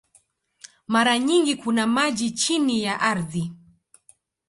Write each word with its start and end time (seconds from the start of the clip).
Mara 0.87 1.19
nyingi 1.19 1.55
kuna 1.55 1.87
maji 1.87 2.31
chini 2.31 2.83
ya 2.83 2.99
ardhi. 3.01 3.53